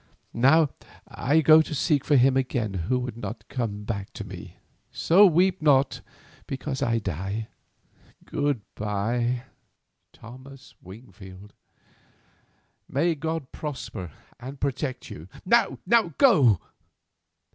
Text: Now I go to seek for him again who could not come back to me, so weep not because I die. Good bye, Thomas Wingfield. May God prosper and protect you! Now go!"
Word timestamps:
Now 0.33 0.69
I 1.07 1.41
go 1.41 1.61
to 1.61 1.75
seek 1.75 2.03
for 2.03 2.15
him 2.15 2.35
again 2.35 2.73
who 2.89 3.05
could 3.05 3.17
not 3.17 3.47
come 3.49 3.83
back 3.83 4.11
to 4.13 4.23
me, 4.23 4.57
so 4.91 5.27
weep 5.27 5.61
not 5.61 6.01
because 6.47 6.81
I 6.81 6.97
die. 6.97 7.49
Good 8.25 8.61
bye, 8.73 9.43
Thomas 10.11 10.73
Wingfield. 10.81 11.53
May 12.89 13.13
God 13.13 13.51
prosper 13.51 14.11
and 14.39 14.59
protect 14.59 15.11
you! 15.11 15.27
Now 15.45 15.77
go!" 16.17 16.59